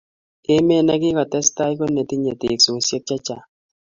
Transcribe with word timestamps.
Emet 0.53 0.83
ne 0.85 0.95
kikotestai 1.01 1.73
ko 1.79 1.85
netinye 1.93 2.33
teksosiek 2.41 3.03
che 3.07 3.17
chang 3.25 3.45